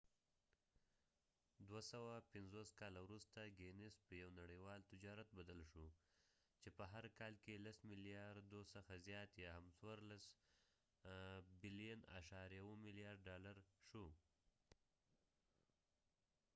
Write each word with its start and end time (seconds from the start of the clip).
دوه 1.67 1.81
سوه 1.91 2.13
پنڅوس 2.31 2.69
کاله 2.79 2.99
وروسته 3.03 3.39
ګینیس 3.59 3.95
په 4.07 4.13
یو 4.21 4.29
نړیوال 4.39 4.79
تجارت 4.91 5.29
بدل 5.39 5.59
شو. 5.71 5.85
چې 6.61 6.69
په 6.77 6.83
هر 6.93 7.05
کال 7.19 7.33
کې 7.43 7.63
لس 7.65 7.77
ملیارديورو 7.91 8.71
څخه 8.73 8.93
زیات 9.07 9.31
یا 9.43 9.49
هم 9.57 9.65
څوارلس 9.77 10.25
اعشاریه 12.17 12.61
اوو 12.63 12.81
ملیارده 12.85 13.23
ډالر14.7billion 13.27 13.69
$us 13.69 13.69
شو 13.89 14.05